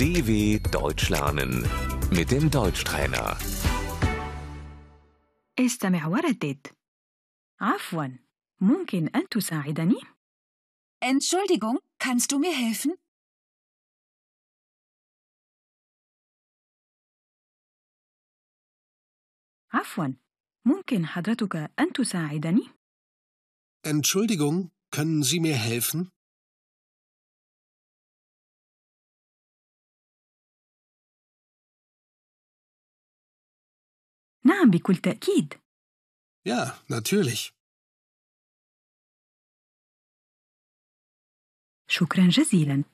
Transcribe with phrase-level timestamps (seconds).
[0.00, 1.52] DW Deutsch lernen
[2.10, 3.36] mit dem Deutschtrainer.
[5.58, 6.66] استمع وردد
[7.60, 8.08] عفوا
[8.60, 10.00] ممكن أن تساعدني؟
[11.00, 12.92] Entschuldigung, kannst du mir helfen?
[19.72, 20.08] عفوا
[20.64, 22.70] ممكن حضرتك أن تساعدني؟
[23.86, 26.10] Entschuldigung, können Sie mir helfen?
[34.50, 35.54] نعم بكل تأكيد
[36.48, 37.52] Ja, natürlich.
[41.88, 42.84] شكرا جزيلا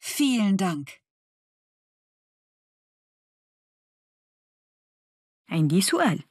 [0.00, 0.90] Vielen Dank.
[5.48, 6.24] عندي سؤال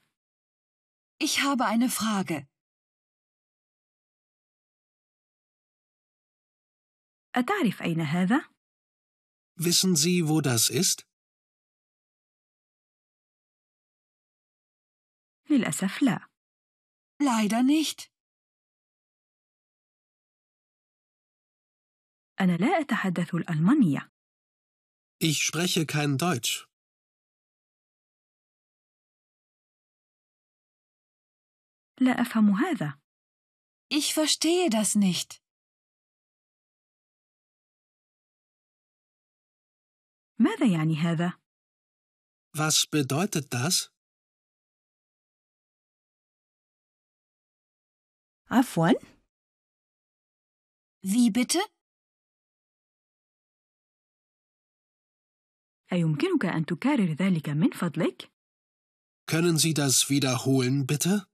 [1.23, 2.45] Ich habe eine Frage.
[7.35, 8.49] أتعرف أين هذا؟
[9.57, 11.05] Wissen Sie, wo das ist?
[15.49, 16.27] للأسف لا
[17.23, 18.09] Leider nicht.
[22.41, 24.11] أنا لا أتحدث الألمانية
[25.23, 26.67] Ich spreche kein Deutsch.
[32.01, 32.99] لا أفهم هذا
[33.93, 35.41] Ich verstehe das nicht.
[40.39, 41.33] ماذا يعني هذا؟
[42.57, 43.91] Was bedeutet das?
[48.51, 48.89] عفوا
[51.05, 51.59] Wie bitte?
[55.93, 58.31] أيمكنك أن تكرر ذلك من فضلك؟
[59.31, 61.25] Können Sie das wiederholen, bitte?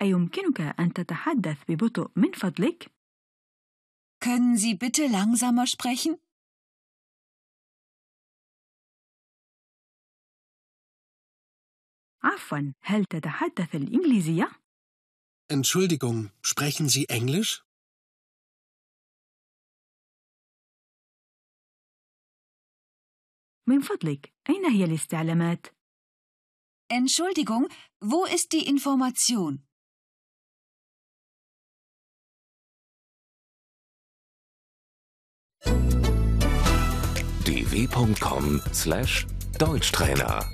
[0.00, 2.90] أيمكنك أن تتحدث ببطء من فضلك؟
[4.24, 6.18] Können Sie bitte langsamer sprechen?
[12.24, 14.50] عفوا هل تتحدث الإنجليزية؟
[15.52, 17.64] Entschuldigung, sprechen Sie Englisch?
[23.66, 25.66] من فضلك أين هي الاستعلامات؟
[26.92, 27.68] Entschuldigung,
[28.00, 29.64] wo ist die Information?
[37.46, 40.44] dw.com/deutschtrainer